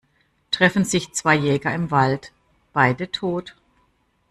Treffen 0.49 0.83
sich 0.83 1.13
zwei 1.13 1.35
Jäger 1.35 1.75
im 1.75 1.91
Wald- 1.91 2.33
beide 2.73 3.11
tot. 3.11 3.55